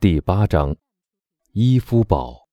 [0.00, 0.76] 第八章，
[1.50, 2.46] 伊夫堡。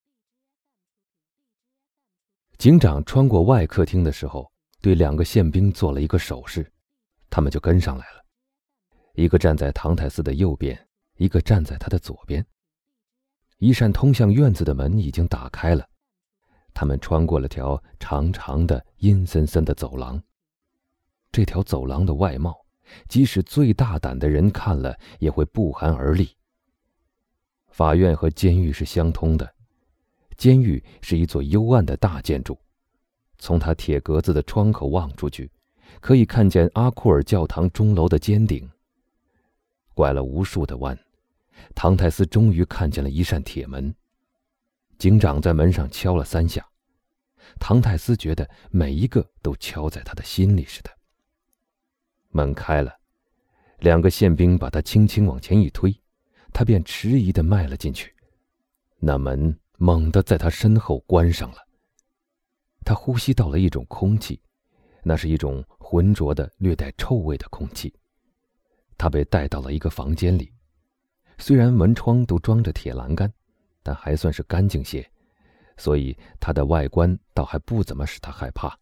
[2.57, 4.51] 警长穿过外客厅的时候，
[4.81, 6.73] 对两个宪兵做了一个手势，
[7.29, 8.25] 他们就跟上来了。
[9.13, 10.75] 一个站在唐泰斯的右边，
[11.17, 12.43] 一个站在他的左边。
[13.59, 15.87] 一扇通向院子的门已经打开了，
[16.73, 20.19] 他们穿过了条长长的、阴森森的走廊。
[21.31, 22.65] 这条走廊的外貌，
[23.07, 26.35] 即使最大胆的人看了也会不寒而栗。
[27.75, 29.53] 法院和监狱是相通的，
[30.37, 32.57] 监狱是一座幽暗的大建筑，
[33.37, 35.51] 从它铁格子的窗口望出去，
[35.99, 38.65] 可以看见阿库尔教堂钟楼的尖顶。
[39.93, 40.97] 拐了无数的弯，
[41.75, 43.93] 唐泰斯终于看见了一扇铁门。
[44.97, 46.65] 警长在门上敲了三下，
[47.59, 50.89] 唐泰斯觉得每一个都敲在他的心里似的。
[52.29, 52.95] 门开了，
[53.79, 55.93] 两个宪兵把他轻轻往前一推。
[56.55, 58.15] 他便迟疑的迈了进去，
[58.97, 61.57] 那门猛地在他身后关上了。
[62.85, 64.41] 他呼吸到了一种空气，
[65.03, 67.93] 那是一种浑浊的、略带臭味的空气。
[68.97, 70.49] 他被带到了一个房间里，
[71.37, 73.29] 虽然门窗都装着铁栏杆，
[73.83, 75.05] 但还算是干净些，
[75.75, 78.79] 所以它的外观倒还不怎么使他害怕。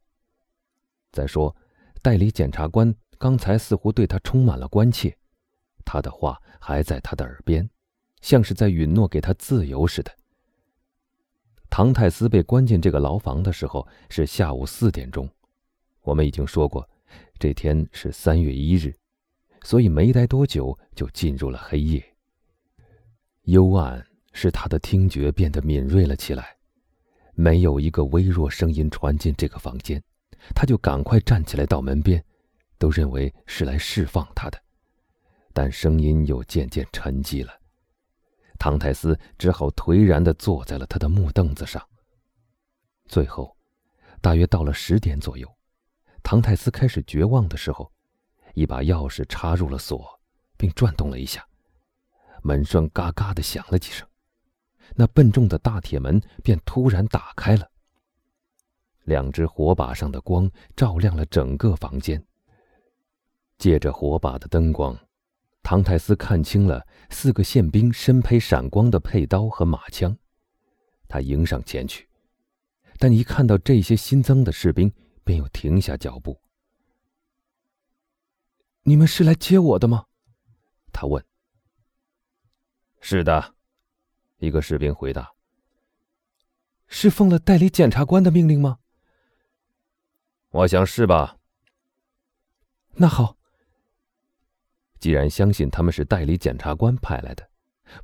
[1.11, 1.55] 再说，
[2.03, 5.17] 代理检察官刚才似乎对他充满了关切。
[5.85, 7.69] 他的话还在他的耳边，
[8.23, 10.11] 像是在允诺给他自由似的。
[11.69, 15.29] 唐泰斯被关进这个牢房的时候是下午四点钟，
[16.01, 16.87] 我们已经说过，
[17.37, 18.95] 这天是三月一日，
[19.63, 22.01] 所以没待多久就进入了黑夜。
[23.43, 26.55] 幽暗使他的听觉变得敏锐了起来，
[27.33, 30.01] 没有一个微弱声音传进这个房间，
[30.55, 32.23] 他就赶快站起来到门边，
[32.77, 34.57] 都认为是来释放他的。
[35.51, 37.51] 但声音又渐渐沉寂了，
[38.63, 41.85] 唐泰斯只好颓然地坐在了他的木凳子上。
[43.09, 43.57] 最后，
[44.21, 45.53] 大约到了十点左右，
[46.23, 47.91] 唐泰斯开始绝望的时候，
[48.53, 50.17] 一把钥匙插入了锁，
[50.55, 51.45] 并转动了一下，
[52.41, 54.07] 门栓嘎嘎地响了几声，
[54.95, 57.69] 那笨重的大铁门便突然打开了。
[59.03, 62.25] 两只火把上的光照亮了整个房间，
[63.57, 64.97] 借着火把的灯光。
[65.63, 70.15] 唐泰斯看清了四个宪兵身披闪光的佩刀和马枪，
[71.07, 72.07] 他迎上前去，
[72.99, 74.91] 但一看到这些新增的士兵，
[75.23, 76.39] 便又停下脚步。
[78.83, 80.05] “你们是来接我的吗？”
[80.91, 81.25] 他问。
[82.99, 83.55] “是的。”
[84.39, 85.31] 一个士兵回答。
[86.87, 88.79] “是奉了代理检察官的命令吗
[90.51, 91.37] ？”“我想是吧。
[92.95, 93.37] ”“那好。”
[95.03, 97.45] 既然相信他们是代理检察官派来的，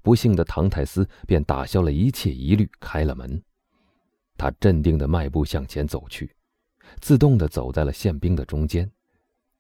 [0.02, 3.42] 不幸的唐泰斯便打消了一切疑虑，开了门。
[4.38, 6.36] 他镇定的迈步向前走去，
[7.00, 8.92] 自动的走在了宪兵的中间。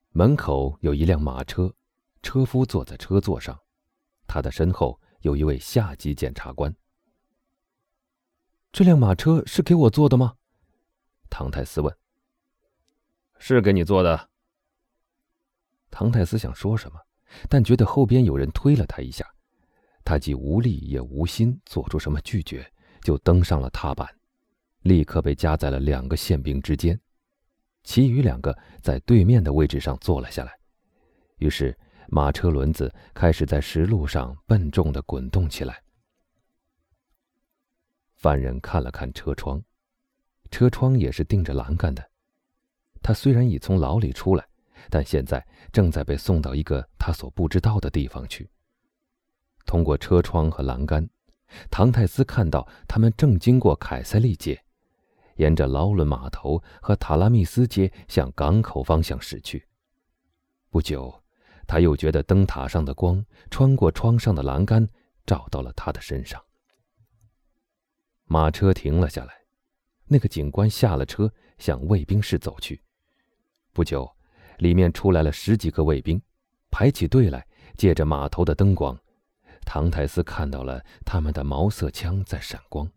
[0.10, 1.74] 门口有一辆马车，
[2.22, 3.58] 车夫坐在车座上，
[4.28, 6.76] 他的身后有一位下级检察官。
[8.74, 10.36] 这辆马车是给我坐的吗？
[11.30, 11.98] 唐泰斯问。
[13.38, 14.30] 是给你坐的。
[15.90, 17.00] 唐泰斯想说什么。
[17.48, 19.26] 但觉得后边有人推了他一下，
[20.04, 22.66] 他既无力也无心做出什么拒绝，
[23.02, 24.08] 就登上了踏板，
[24.82, 27.00] 立刻被夹在了两个宪兵之间，
[27.84, 30.58] 其余两个在对面的位置上坐了下来。
[31.38, 35.82] 于是马车轮子开始在石路上笨重的滚动起来。
[38.16, 39.64] 犯人看了看车窗，
[40.50, 42.10] 车窗也是钉着栏杆的。
[43.02, 44.49] 他虽然已从牢里出来。
[44.90, 48.50] 但现在正在被送到一个他所不知道的地方去。
[49.66, 51.08] 通过车窗和栏杆，
[51.70, 54.64] 唐泰斯看到他们正经过凯塞利街，
[55.36, 59.68] 沿着劳伦码头和塔拉密斯街向港口方向驶去。
[60.72, 61.24] 不久，
[61.68, 64.90] 他又觉得灯塔上的光穿过窗上的栏杆，
[65.26, 66.44] 照到了他的身上。
[68.26, 69.34] 马车停了下来，
[70.06, 72.82] 那个警官下了车，向卫兵室走去。
[73.72, 74.12] 不久。
[74.60, 76.22] 里面出来了十几个卫兵，
[76.70, 77.46] 排起队来，
[77.76, 78.98] 借着码头的灯光，
[79.66, 82.90] 唐泰斯看到了他们的毛瑟枪在闪光。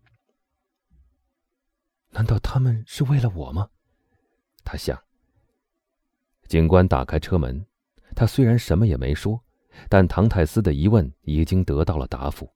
[2.11, 3.71] 难道他们是为了我吗？
[4.65, 5.01] 他想。
[6.47, 7.65] 警官打开车门，
[8.15, 9.43] 他虽然什么也没说，
[9.89, 12.53] 但唐泰斯的疑问已经得到了答复，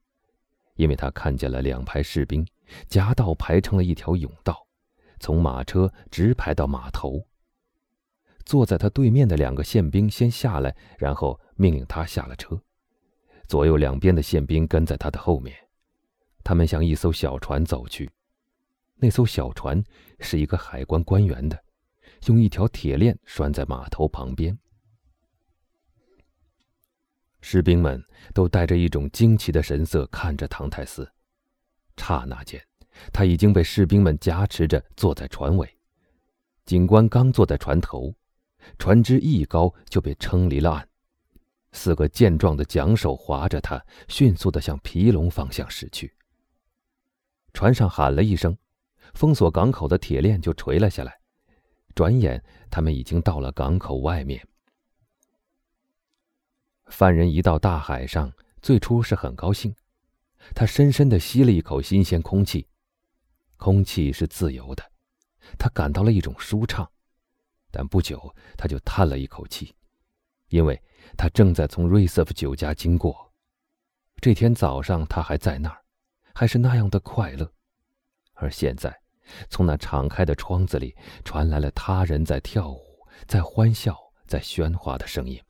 [0.75, 2.47] 因为他看见了两排士兵
[2.89, 4.67] 夹道排成了一条甬道，
[5.21, 7.27] 从马车直排到码头。
[8.47, 12.59] 坐在他对面的两个宪兵先下来，然后命令他下了车。
[13.49, 15.55] 左右两边的宪兵跟在他的后面，
[16.43, 18.09] 他们向一艘小船走去。
[18.95, 19.83] 那艘小船
[20.21, 21.61] 是一个海关官员的，
[22.29, 24.57] 用一条铁链拴在码头旁边。
[27.41, 28.03] 士兵们
[28.33, 31.09] 都带着一种惊奇的神色看着唐泰斯。
[31.97, 32.61] 刹那间，
[33.13, 35.69] 他已经被士兵们夹持着坐在船尾。
[36.65, 38.13] 警官刚坐在船头，
[38.79, 40.89] 船只一高就被撑离了岸。
[41.73, 46.15] 四个健壮的桨手划着它，迅速的向皮龙方向驶去。
[47.53, 48.57] 船上喊了一声，
[49.15, 51.19] 封锁港口的铁链就垂了下来。
[51.95, 54.47] 转眼，他们已经到了港口外面。
[56.87, 59.75] 犯人一到大海上，最初是很高兴，
[60.55, 62.67] 他深深的吸了一口新鲜空气，
[63.57, 64.83] 空气是自由的，
[65.59, 66.91] 他感到了一种舒畅。
[67.71, 69.75] 但不久，他就叹了一口气，
[70.49, 70.81] 因为。
[71.17, 73.33] 他正在从瑞瑟夫酒家经过，
[74.21, 75.81] 这天早上他还在那儿，
[76.35, 77.51] 还是那样的快乐，
[78.35, 78.95] 而现在，
[79.49, 83.97] 从那敞开的窗子里传来了他人在跳舞、在欢笑、
[84.27, 85.41] 在喧哗的声音。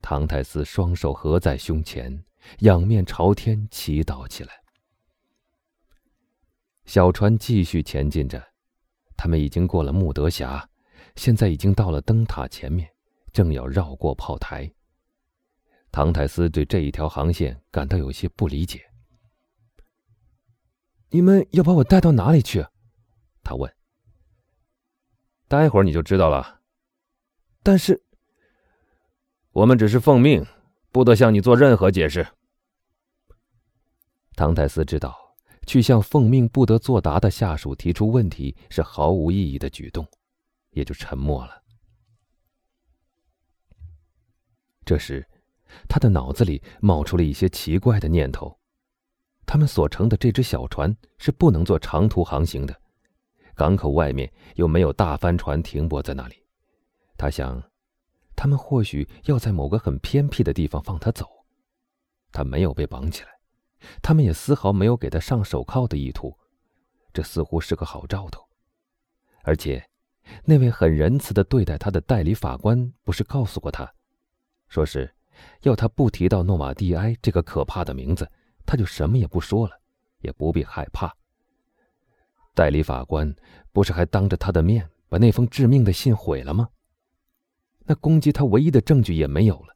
[0.00, 2.24] 唐泰斯双手合在胸前，
[2.60, 4.62] 仰面朝天祈祷起来。
[6.86, 8.42] 小船继续前进着，
[9.14, 10.68] 他们已经过了穆德峡，
[11.16, 12.88] 现在已经到了灯塔前面。
[13.32, 14.70] 正要绕过炮台，
[15.90, 18.82] 唐泰斯对这一条航线感到有些不理解。
[21.08, 22.66] 你们要把我带到哪里去？
[23.42, 23.74] 他问。
[25.48, 26.60] 待会儿你就知道了。
[27.62, 28.02] 但是，
[29.52, 30.44] 我们只是奉命，
[30.90, 32.26] 不得向你做任何解释。
[34.36, 35.34] 唐泰斯知道，
[35.66, 40.06] 去向奉命不得作答的下属提出问题是毫无意义的举动，
[40.72, 41.62] 也就沉默了。
[44.84, 45.26] 这时，
[45.88, 48.58] 他的脑子里冒出了一些奇怪的念头。
[49.46, 52.80] 他们所乘的这只小船是不能做长途航行的，
[53.54, 56.44] 港口外面又没有大帆船停泊在那里。
[57.16, 57.62] 他想，
[58.34, 61.28] 他们或许要在某个很偏僻的地方放他走。
[62.32, 63.28] 他没有被绑起来，
[64.02, 66.38] 他们也丝毫没有给他上手铐的意图，
[67.12, 68.48] 这似乎是个好兆头。
[69.42, 69.86] 而且，
[70.44, 73.92] 那位很仁慈的对待他的代理法官不是告诉过他？
[74.68, 75.12] 说是，
[75.62, 78.30] 要他不提到诺瓦蒂埃这个可怕的名字，
[78.64, 79.78] 他就什么也不说了，
[80.20, 81.14] 也不必害怕。
[82.54, 83.34] 代理法官
[83.72, 86.68] 不是还当着他的面把那封致命的信毁了吗？
[87.84, 89.74] 那攻击他唯一的证据也没有了。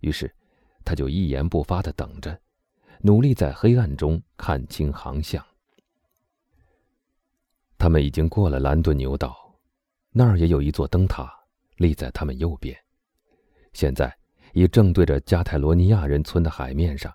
[0.00, 0.34] 于是，
[0.84, 2.40] 他就一言不发的等着，
[3.00, 5.44] 努力在黑暗中看清航向。
[7.84, 9.60] 他们已经过了兰顿牛岛，
[10.10, 11.30] 那儿也有一座灯塔，
[11.76, 12.74] 立在他们右边。
[13.74, 14.10] 现在
[14.54, 17.14] 已正对着加泰罗尼亚人村的海面上。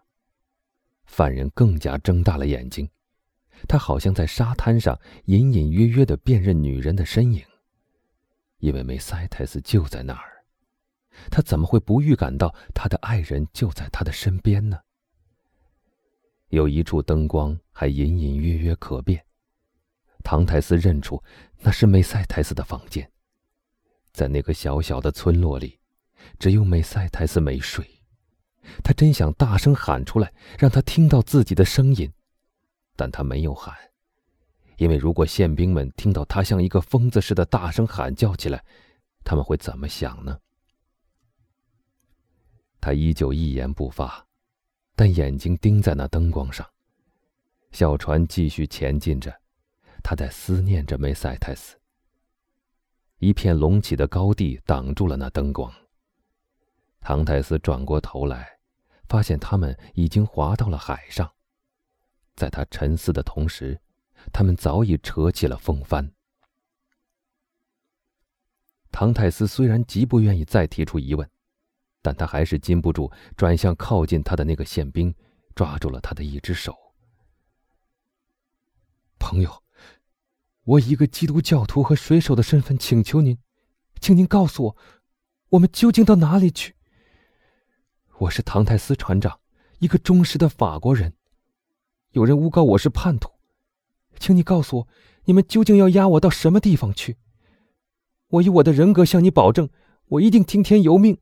[1.07, 2.88] 犯人更加睁大了眼睛，
[3.68, 4.95] 他好像在沙滩上
[5.25, 7.44] 隐隐约约的辨认女人的身影，
[8.60, 10.45] 因为梅塞泰斯就在那儿。
[11.31, 14.80] 他怎么会不预感到他的爱人就在他的身边呢？
[16.50, 19.25] 有一处灯光还隐隐约约可辨，
[20.24, 21.21] 唐泰斯认出
[21.60, 23.10] 那是梅塞泰斯的房间，
[24.12, 25.80] 在那个小小的村落里。
[26.38, 27.86] 只有梅赛泰斯没睡，
[28.83, 32.11] 他真想大声喊出来，让他听到自己的声音，
[32.97, 33.73] 但他没有喊，
[34.76, 38.64] 因为如果宪兵们听到他像一个疯子似的大声喊叫起来，
[39.23, 40.38] 他们会怎么想呢？
[42.81, 44.28] 他依旧一言不发，
[44.95, 46.69] 但眼睛盯在那灯光上。
[47.71, 49.33] 小船继续前进着，
[50.04, 51.78] 他在思念着梅赛泰斯。
[53.18, 55.74] 一片隆起的高地挡住了那灯光。
[57.02, 58.60] 唐泰斯转过头来，
[59.08, 61.30] 发现他们已经滑到了海上。
[62.36, 63.80] 在他沉思的同时，
[64.32, 66.10] 他们早已扯起了风帆。
[68.92, 71.30] 唐泰斯虽然极不愿意再提出疑问，
[72.02, 75.14] 但他还是禁不住转向靠近他的那个宪兵，
[75.56, 76.76] 抓住了他的一只手。
[79.20, 79.64] 朋友，
[80.69, 83.40] 我以一个基督教徒和水手的身份请求您，
[83.99, 84.78] 请您告诉我，
[85.49, 86.76] 我们究竟到哪里去？
[88.19, 89.40] 我是唐泰斯船长，
[89.80, 91.16] 一个忠实的法国人。
[92.11, 93.31] 有人诬告我是叛徒，
[94.19, 94.88] 请你告诉我，
[95.26, 97.18] 你们究竟要押我到什么地方去？
[98.28, 99.69] 我以我的人格向你保证，
[100.06, 101.18] 我一定听天由命。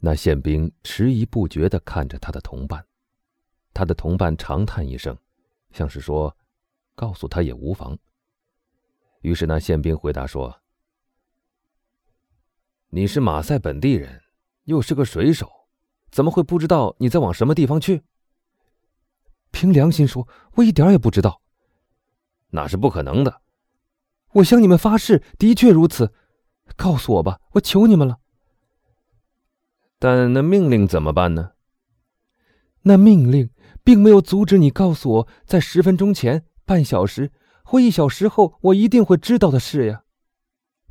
[0.00, 2.84] 那宪兵迟疑不决的看着他的同伴，
[3.72, 5.16] 他的同伴长叹一声，
[5.72, 6.36] 像是说
[6.94, 7.98] ：“告诉他也无妨。”
[9.22, 10.60] 于是那宪兵回答说
[12.90, 14.20] ：“你是马赛本地人。”
[14.64, 15.46] 又是个水手，
[16.10, 18.02] 怎么会不知道你在往什么地方去？
[19.50, 21.42] 凭良心说，我一点也不知道。
[22.48, 23.42] 那是不可能的。
[24.32, 26.14] 我向你们发誓，的确如此。
[26.76, 28.20] 告诉我吧，我求你们了。
[29.98, 31.52] 但那命令怎么办呢？
[32.84, 33.50] 那命令
[33.82, 37.32] 并没有阻止你告诉我在十分钟前、半小时
[37.64, 40.04] 或一小时后我一定会知道的事呀。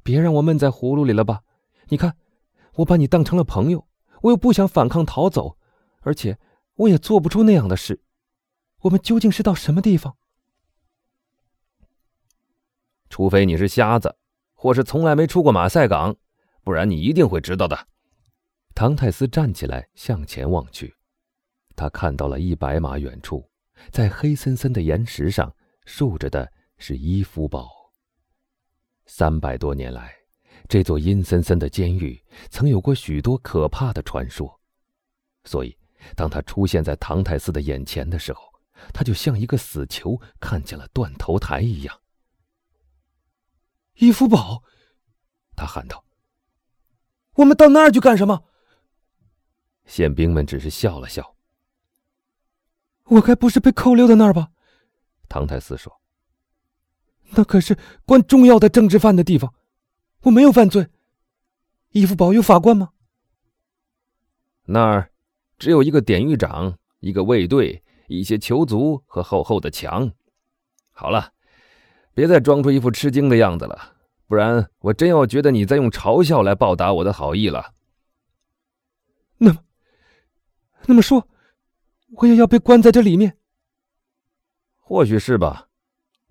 [0.03, 1.43] 别让我闷在葫芦里了吧？
[1.89, 2.17] 你看，
[2.75, 3.87] 我把你当成了朋友，
[4.21, 5.57] 我又不想反抗逃走，
[6.01, 6.37] 而且
[6.75, 8.01] 我也做不出那样的事。
[8.81, 10.17] 我们究竟是到什么地方？
[13.09, 14.17] 除非你是瞎子，
[14.53, 16.15] 或是从来没出过马赛港，
[16.63, 17.87] 不然你一定会知道的。
[18.75, 20.95] 唐泰斯站起来向前望去，
[21.75, 23.47] 他看到了一百码远处，
[23.91, 27.69] 在黑森森的岩石上竖着的是伊夫堡。
[29.05, 30.15] 三百多年来，
[30.69, 34.59] 这座阴森森的监狱曾有过许多可怕的传说，
[35.43, 35.77] 所以
[36.15, 38.41] 当他出现在唐泰斯的眼前的时候，
[38.93, 42.01] 他就像一个死囚看见了断头台一样。
[43.95, 44.63] 伊夫堡，
[45.55, 46.03] 他喊道
[47.35, 48.45] ：“我们到那儿去干什么？”
[49.85, 51.35] 宪兵们只是笑了笑。
[53.03, 54.52] 我该不是被扣留在那儿吧？
[55.33, 55.91] 唐泰斯说
[57.33, 57.75] ：“那可是
[58.05, 59.51] 关重要的政治犯的地方，
[60.21, 60.87] 我没有犯罪。
[61.89, 62.91] 伊夫堡有法官吗？”
[64.65, 65.09] 那儿
[65.57, 70.11] 只有一个典狱长，一个卫队，一些囚卒和厚厚的墙。
[70.91, 71.33] 好了，
[72.13, 73.95] 别再装出一副吃惊的样子了，
[74.27, 77.73] 不然我真要觉得你在用嘲笑来报答我的好意了。
[79.39, 79.63] 那么。
[80.85, 81.27] 那么说，
[82.17, 83.35] 我也要被关在这里面？
[84.85, 85.69] 或许是吧，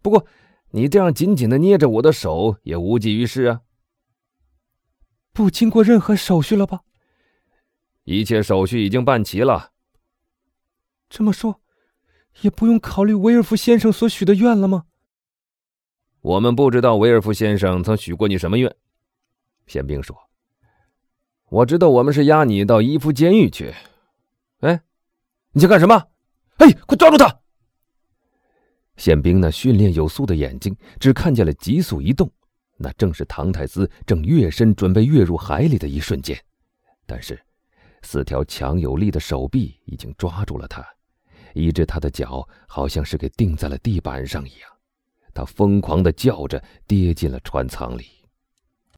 [0.03, 0.27] 不过
[0.71, 3.63] 你这样紧紧的捏着我的手也无济于事啊。
[5.33, 6.83] 不经过任何手续了吧？
[8.05, 9.73] 一切手续已经办齐了。
[11.09, 11.61] 这么说，
[12.43, 14.85] 也不用考虑维尔夫先生所许的愿了吗？
[16.21, 18.77] 我们不知道维尔夫先生曾许过你什么愿。
[19.67, 20.17] 宪兵说
[21.51, 23.75] ：“我知道，我们是押你到伊夫监狱去。”
[24.61, 24.83] 哎，
[25.53, 26.09] 你想干什么？
[26.59, 27.42] 哎，快抓住他！
[28.97, 32.31] 宪兵那训练有素的眼睛只看见了急速移动，
[32.77, 36.39] 那正是唐太斯正跃身准备跃入海里的一瞬间。
[37.07, 37.41] 但是，
[38.03, 40.87] 四条强有力的手臂已经抓住了他，
[41.55, 44.71] 以致他的脚好像是给钉在了地板上一样。
[45.35, 48.05] 他疯狂的叫着，跌进了船舱里。